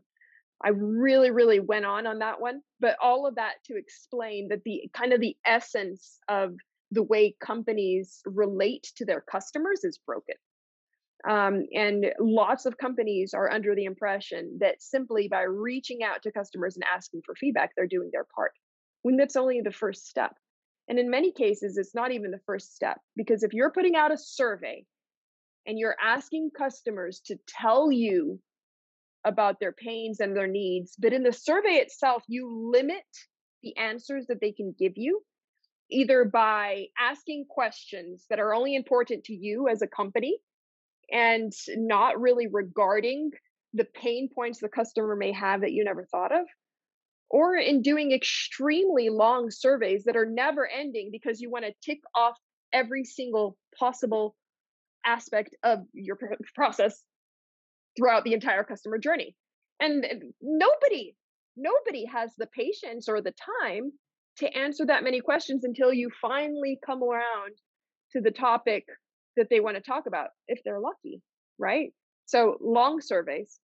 I 0.64 0.70
really, 0.70 1.30
really 1.30 1.60
went 1.60 1.84
on 1.84 2.06
on 2.06 2.20
that 2.20 2.40
one, 2.40 2.62
but 2.80 2.96
all 3.02 3.26
of 3.26 3.34
that 3.34 3.54
to 3.66 3.76
explain 3.76 4.48
that 4.48 4.64
the 4.64 4.88
kind 4.94 5.12
of 5.12 5.20
the 5.20 5.36
essence 5.44 6.18
of 6.28 6.54
the 6.90 7.02
way 7.02 7.36
companies 7.40 8.22
relate 8.25 8.90
to 8.96 9.04
their 9.04 9.20
customers 9.20 9.84
is 9.84 9.98
broken. 10.06 10.36
Um, 11.28 11.64
and 11.75 12.06
lots 12.20 12.66
of 12.66 12.78
companies 12.78 13.34
are 13.34 13.50
under 13.50 13.75
the 13.75 13.84
impression 13.84 14.58
that 14.60 14.80
simply 14.80 15.28
by 15.28 15.42
reaching 15.42 16.02
out 16.02 16.22
to 16.22 16.32
customers 16.32 16.76
and 16.76 16.84
asking 16.84 17.22
for 17.26 17.34
feedback, 17.34 17.72
they're 17.76 17.86
doing 17.86 18.10
their 18.12 18.26
part, 18.34 18.52
when 19.02 19.16
that's 19.16 19.36
only 19.36 19.60
the 19.60 19.72
first 19.72 20.06
step. 20.06 20.34
And 20.88 20.98
in 20.98 21.10
many 21.10 21.32
cases, 21.32 21.76
it's 21.76 21.94
not 21.94 22.12
even 22.12 22.30
the 22.30 22.40
first 22.46 22.75
step, 22.76 23.00
because 23.16 23.42
if 23.42 23.52
you're 23.52 23.72
putting 23.72 23.96
out 23.96 24.12
a 24.12 24.18
survey 24.18 24.84
and 25.66 25.78
you're 25.78 25.96
asking 26.00 26.50
customers 26.56 27.20
to 27.26 27.36
tell 27.48 27.90
you 27.90 28.38
about 29.26 29.61
their 29.61 29.73
pains 29.73 30.21
and 30.21 30.35
their 30.35 30.47
needs, 30.47 30.95
but 30.99 31.12
in 31.12 31.23
the 31.23 31.33
survey 31.33 31.75
itself, 31.75 32.23
you 32.28 32.71
limit 32.73 33.04
the 33.62 33.76
answers 33.76 34.26
that 34.28 34.40
they 34.40 34.52
can 34.52 34.75
give 34.78 34.92
you 34.97 35.21
either 35.90 36.25
by 36.25 36.87
asking 36.99 37.45
questions 37.49 38.25
that 38.30 38.40
are 38.40 38.54
only 38.54 38.75
important 38.75 39.25
to 39.25 39.35
you 39.35 39.68
as 39.68 39.83
a 39.83 39.87
company 39.87 40.38
and 41.12 41.52
not 41.76 42.21
really 42.21 42.47
regarding 42.47 43.30
the 43.75 43.85
pain 43.85 44.28
points 44.35 44.59
the 44.59 44.68
customer 44.68 45.14
may 45.14 45.33
have 45.33 45.61
that 45.61 45.73
you 45.73 45.85
never 45.85 46.04
thought 46.04 46.33
of 46.33 46.47
or 47.28 47.56
in 47.56 47.83
doing 47.83 48.12
extremely 48.12 49.09
long 49.09 49.50
surveys 49.50 50.04
that 50.04 50.16
are 50.16 50.26
never 50.26 50.66
ending 50.68 51.11
because 51.12 51.40
you 51.40 51.50
want 51.50 51.64
to 51.64 51.73
tick 51.85 52.00
off 52.14 52.37
every 52.73 53.04
single 53.04 53.56
possible 53.78 54.35
aspect 55.04 55.54
of 55.62 55.80
your 55.92 56.18
process 56.54 57.02
throughout 57.96 58.24
the 58.24 58.32
entire 58.32 58.64
customer 58.64 58.98
journey 58.98 59.34
and 59.80 60.04
uh, 60.04 60.08
nobody 60.40 61.14
nobody 61.56 62.04
has 62.04 62.30
the 62.36 62.46
patience 62.46 63.08
or 63.08 63.20
the 63.20 63.32
time 63.62 63.90
to 64.38 64.46
answer 64.56 64.84
that 64.84 65.02
many 65.02 65.20
questions 65.20 65.64
until 65.64 65.92
you 65.92 66.10
finally 66.20 66.78
come 66.84 67.02
around 67.02 67.52
to 68.12 68.20
the 68.20 68.30
topic 68.30 68.84
that 69.36 69.48
they 69.50 69.60
want 69.60 69.76
to 69.76 69.82
talk 69.82 70.04
about 70.06 70.28
if 70.48 70.60
they're 70.64 70.80
lucky, 70.80 71.22
right? 71.58 71.92
So 72.26 72.58
long 72.60 73.00
surveys, 73.00 73.58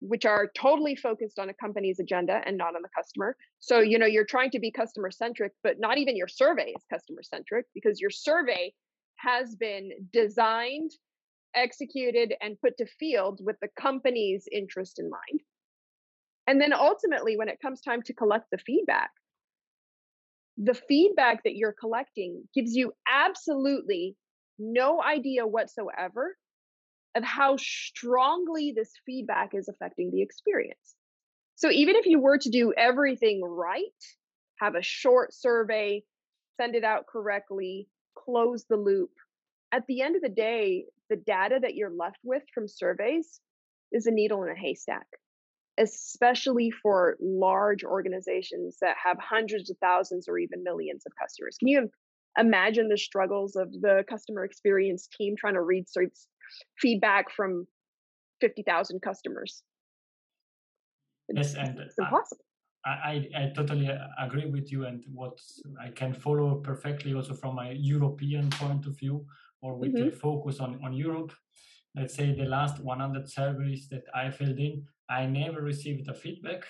which 0.00 0.26
are 0.26 0.50
totally 0.54 0.96
focused 0.96 1.38
on 1.38 1.48
a 1.48 1.54
company's 1.54 2.00
agenda 2.00 2.40
and 2.44 2.58
not 2.58 2.74
on 2.74 2.82
the 2.82 2.88
customer. 2.94 3.36
So, 3.60 3.80
you 3.80 3.98
know, 3.98 4.06
you're 4.06 4.24
trying 4.24 4.50
to 4.50 4.58
be 4.58 4.70
customer 4.70 5.10
centric, 5.10 5.52
but 5.62 5.76
not 5.78 5.96
even 5.98 6.16
your 6.16 6.28
survey 6.28 6.74
is 6.76 6.84
customer 6.92 7.22
centric 7.22 7.66
because 7.72 8.00
your 8.00 8.10
survey 8.10 8.72
has 9.16 9.54
been 9.54 9.90
designed, 10.12 10.90
executed, 11.54 12.34
and 12.40 12.60
put 12.60 12.76
to 12.78 12.86
field 12.86 13.40
with 13.42 13.56
the 13.60 13.68
company's 13.78 14.46
interest 14.50 14.98
in 14.98 15.10
mind. 15.10 15.40
And 16.46 16.60
then 16.60 16.72
ultimately, 16.72 17.36
when 17.36 17.48
it 17.48 17.60
comes 17.60 17.80
time 17.80 18.02
to 18.02 18.14
collect 18.14 18.46
the 18.50 18.58
feedback, 18.58 19.10
the 20.56 20.74
feedback 20.74 21.44
that 21.44 21.56
you're 21.56 21.74
collecting 21.78 22.42
gives 22.54 22.74
you 22.74 22.92
absolutely 23.10 24.16
no 24.58 25.02
idea 25.02 25.46
whatsoever 25.46 26.36
of 27.14 27.24
how 27.24 27.56
strongly 27.58 28.72
this 28.74 28.92
feedback 29.04 29.50
is 29.54 29.68
affecting 29.68 30.10
the 30.10 30.22
experience. 30.22 30.94
So 31.56 31.70
even 31.70 31.96
if 31.96 32.06
you 32.06 32.18
were 32.20 32.38
to 32.38 32.50
do 32.50 32.72
everything 32.76 33.42
right, 33.42 33.82
have 34.56 34.74
a 34.74 34.82
short 34.82 35.34
survey, 35.34 36.02
send 36.60 36.74
it 36.74 36.84
out 36.84 37.06
correctly, 37.06 37.88
close 38.16 38.64
the 38.68 38.76
loop, 38.76 39.10
at 39.72 39.86
the 39.86 40.02
end 40.02 40.16
of 40.16 40.22
the 40.22 40.28
day, 40.28 40.84
the 41.10 41.16
data 41.16 41.58
that 41.60 41.74
you're 41.74 41.90
left 41.90 42.18
with 42.22 42.42
from 42.54 42.68
surveys 42.68 43.40
is 43.90 44.06
a 44.06 44.10
needle 44.10 44.42
in 44.44 44.50
a 44.50 44.54
haystack, 44.58 45.06
especially 45.78 46.70
for 46.70 47.16
large 47.20 47.84
organizations 47.84 48.78
that 48.80 48.96
have 49.02 49.18
hundreds 49.18 49.70
of 49.70 49.76
thousands 49.78 50.28
or 50.28 50.38
even 50.38 50.62
millions 50.62 51.04
of 51.06 51.12
customers. 51.20 51.56
Can 51.58 51.68
you 51.68 51.90
imagine 52.38 52.88
the 52.88 52.98
struggles 52.98 53.56
of 53.56 53.72
the 53.72 54.04
customer 54.08 54.44
experience 54.44 55.08
team 55.08 55.34
trying 55.36 55.54
to 55.54 55.62
read 55.62 55.84
feedback 56.80 57.30
from 57.30 57.66
50,000 58.40 59.00
customers. 59.00 59.62
It's, 61.28 61.54
yes, 61.54 61.54
and 61.54 61.78
it's 61.78 61.94
impossible. 61.98 62.44
I, 62.84 63.28
I 63.36 63.52
totally 63.54 63.88
agree 64.18 64.46
with 64.46 64.72
you, 64.72 64.86
and 64.86 65.04
what 65.14 65.38
I 65.80 65.90
can 65.90 66.12
follow 66.12 66.56
perfectly 66.56 67.14
also 67.14 67.32
from 67.32 67.54
my 67.54 67.70
European 67.70 68.50
point 68.50 68.86
of 68.86 68.98
view, 68.98 69.24
or 69.62 69.76
with 69.76 69.94
mm-hmm. 69.94 70.16
focus 70.18 70.60
on, 70.60 70.80
on 70.84 70.92
Europe. 70.92 71.32
Let's 71.96 72.14
say 72.14 72.34
the 72.34 72.44
last 72.44 72.80
100 72.80 73.30
surveys 73.30 73.88
that 73.88 74.04
I 74.14 74.30
filled 74.30 74.58
in, 74.58 74.84
I 75.08 75.26
never 75.26 75.60
received 75.60 76.08
a 76.08 76.14
feedback. 76.14 76.64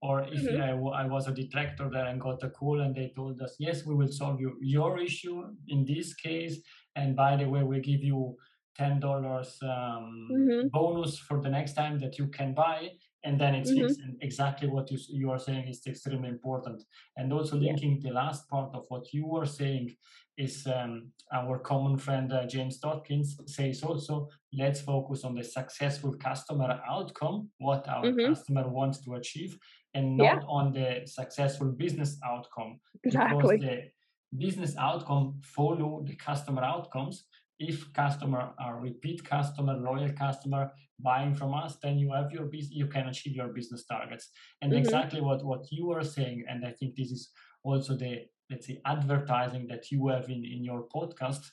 Or 0.00 0.22
if 0.22 0.42
mm-hmm. 0.42 0.86
I, 0.88 1.02
I 1.02 1.06
was 1.06 1.26
a 1.26 1.32
detractor 1.32 1.90
there 1.90 2.06
and 2.06 2.20
got 2.20 2.42
a 2.44 2.50
call 2.50 2.80
and 2.80 2.94
they 2.94 3.12
told 3.16 3.40
us, 3.42 3.56
yes, 3.58 3.84
we 3.84 3.94
will 3.94 4.12
solve 4.12 4.40
you, 4.40 4.56
your 4.60 4.98
issue 4.98 5.44
in 5.66 5.84
this 5.84 6.14
case. 6.14 6.58
And 6.94 7.16
by 7.16 7.36
the 7.36 7.48
way, 7.48 7.64
we 7.64 7.80
give 7.80 8.04
you 8.04 8.36
ten 8.76 9.00
dollars 9.00 9.58
um, 9.62 10.28
mm-hmm. 10.32 10.68
bonus 10.68 11.18
for 11.18 11.40
the 11.40 11.48
next 11.48 11.72
time 11.74 11.98
that 11.98 12.16
you 12.16 12.28
can 12.28 12.54
buy 12.54 12.90
and 13.24 13.40
then 13.40 13.54
it's 13.54 13.72
mm-hmm. 13.72 14.12
exactly 14.20 14.68
what 14.68 14.90
you, 14.90 14.98
you 15.08 15.30
are 15.30 15.38
saying 15.38 15.66
is 15.68 15.82
extremely 15.86 16.28
important 16.28 16.82
and 17.16 17.32
also 17.32 17.56
linking 17.56 17.92
yeah. 18.00 18.08
the 18.08 18.14
last 18.14 18.48
part 18.48 18.70
of 18.74 18.84
what 18.88 19.12
you 19.12 19.26
were 19.26 19.46
saying 19.46 19.94
is 20.36 20.66
um, 20.66 21.10
our 21.32 21.58
common 21.58 21.98
friend 21.98 22.32
uh, 22.32 22.46
james 22.46 22.80
Dodkins 22.80 23.34
says 23.46 23.82
also 23.82 24.28
let's 24.52 24.80
focus 24.80 25.24
on 25.24 25.34
the 25.34 25.42
successful 25.42 26.14
customer 26.14 26.80
outcome 26.88 27.48
what 27.58 27.88
our 27.88 28.04
mm-hmm. 28.04 28.32
customer 28.32 28.68
wants 28.68 29.00
to 29.04 29.14
achieve 29.14 29.58
and 29.94 30.16
not 30.16 30.24
yeah. 30.24 30.40
on 30.48 30.72
the 30.72 31.02
successful 31.06 31.68
business 31.72 32.18
outcome 32.24 32.78
exactly. 33.04 33.56
because 33.56 33.60
the 33.60 33.82
business 34.36 34.76
outcome 34.78 35.40
follow 35.42 36.04
the 36.06 36.14
customer 36.16 36.62
outcomes 36.62 37.24
if 37.58 37.92
customer 37.92 38.50
are 38.60 38.80
repeat 38.80 39.24
customer 39.24 39.74
loyal 39.74 40.12
customer 40.12 40.70
buying 41.00 41.34
from 41.34 41.54
us 41.54 41.76
then 41.82 41.98
you 41.98 42.12
have 42.12 42.32
your 42.32 42.44
business 42.44 42.76
you 42.76 42.86
can 42.86 43.08
achieve 43.08 43.34
your 43.34 43.48
business 43.48 43.84
targets 43.84 44.30
and 44.62 44.72
mm-hmm. 44.72 44.80
exactly 44.80 45.20
what 45.20 45.44
what 45.44 45.64
you 45.70 45.90
are 45.90 46.04
saying 46.04 46.44
and 46.48 46.66
i 46.66 46.72
think 46.72 46.94
this 46.94 47.10
is 47.10 47.30
also 47.62 47.96
the 47.96 48.22
let's 48.50 48.66
say 48.66 48.80
advertising 48.84 49.66
that 49.68 49.90
you 49.90 50.08
have 50.08 50.28
in 50.28 50.44
in 50.44 50.64
your 50.64 50.84
podcast 50.94 51.50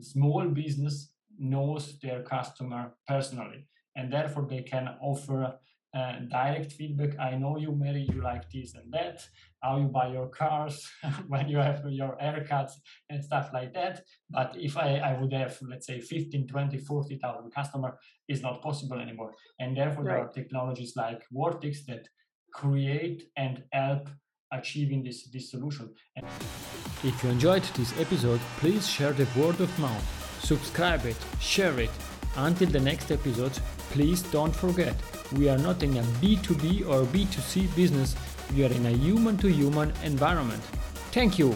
small 0.00 0.46
business 0.48 1.12
knows 1.38 1.98
their 2.00 2.22
customer 2.22 2.94
personally 3.08 3.66
and 3.96 4.12
therefore 4.12 4.46
they 4.48 4.62
can 4.62 4.88
offer 5.00 5.54
uh, 5.94 6.20
direct 6.30 6.72
feedback. 6.72 7.18
I 7.18 7.36
know 7.36 7.56
you, 7.58 7.72
Mary, 7.72 8.06
you 8.12 8.22
like 8.22 8.50
this 8.50 8.74
and 8.74 8.92
that, 8.92 9.26
how 9.62 9.78
you 9.78 9.88
buy 9.88 10.08
your 10.08 10.28
cars, 10.28 10.88
when 11.28 11.48
you 11.48 11.58
have 11.58 11.84
your 11.88 12.16
haircuts 12.22 12.72
and 13.10 13.22
stuff 13.22 13.50
like 13.52 13.74
that. 13.74 14.02
But 14.30 14.56
if 14.56 14.76
I, 14.76 14.96
I 14.96 15.20
would 15.20 15.32
have, 15.32 15.58
let's 15.68 15.86
say, 15.86 16.00
15, 16.00 16.48
20, 16.48 16.78
40,000 16.78 17.50
customer, 17.50 17.98
is 18.28 18.42
not 18.42 18.62
possible 18.62 18.98
anymore. 18.98 19.32
And 19.58 19.76
therefore, 19.76 20.04
right. 20.04 20.14
there 20.14 20.24
are 20.24 20.32
technologies 20.32 20.94
like 20.96 21.22
Worthix 21.34 21.84
that 21.86 22.08
create 22.54 23.24
and 23.36 23.62
help 23.72 24.08
achieving 24.52 25.02
this, 25.02 25.28
this 25.30 25.50
solution. 25.50 25.90
And 26.16 26.26
if 27.04 27.22
you 27.22 27.30
enjoyed 27.30 27.64
this 27.74 27.98
episode, 27.98 28.40
please 28.58 28.88
share 28.88 29.12
the 29.12 29.26
word 29.36 29.60
of 29.60 29.78
mouth, 29.78 30.40
subscribe 30.42 31.04
it, 31.06 31.16
share 31.40 31.78
it. 31.80 31.90
Until 32.36 32.68
the 32.68 32.80
next 32.80 33.10
episode, 33.10 33.52
please 33.90 34.22
don't 34.22 34.54
forget 34.56 34.94
we 35.36 35.48
are 35.48 35.58
not 35.58 35.82
in 35.82 35.96
a 35.96 36.02
B2B 36.20 36.88
or 36.88 37.04
B2C 37.06 37.74
business, 37.74 38.16
we 38.54 38.64
are 38.64 38.72
in 38.72 38.86
a 38.86 38.90
human 38.90 39.36
to 39.38 39.48
human 39.48 39.92
environment. 40.04 40.62
Thank 41.12 41.38
you. 41.38 41.54